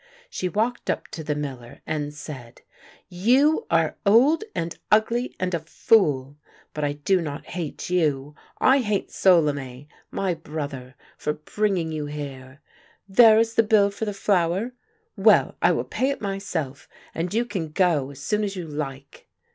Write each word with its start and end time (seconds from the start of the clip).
She 0.31 0.49
walked 0.49 0.89
up 0.89 1.09
to 1.09 1.23
the 1.23 1.35
miller 1.35 1.81
and 1.85 2.11
said:" 2.11 2.63
You 3.27 3.67
are 3.69 3.97
old 4.03 4.43
and 4.55 4.75
ugly 4.91 5.35
and 5.39 5.53
a 5.53 5.59
fool! 5.59 6.37
But 6.73 6.83
I 6.83 6.93
do 6.93 7.21
not 7.21 7.45
hate 7.45 7.91
you; 7.91 8.33
I 8.57 8.79
hate 8.79 9.11
Solime, 9.11 9.85
my 10.09 10.33
brother, 10.33 10.95
for 11.19 11.33
bringing 11.33 11.91
you 11.91 12.07
here. 12.07 12.61
There 13.07 13.37
is 13.37 13.53
the 13.53 13.61
bill 13.61 13.91
for 13.91 14.05
the 14.05 14.11
flour? 14.15 14.71
Well, 15.15 15.55
I 15.61 15.71
will 15.71 15.83
pay 15.83 16.09
it 16.09 16.19
my 16.19 16.39
self— 16.39 16.89
and 17.13 17.31
you 17.31 17.45
can 17.45 17.69
go 17.71 18.09
as 18.09 18.19
soon 18.19 18.43
as 18.43 18.55
you 18.55 18.65
like 18.67 19.27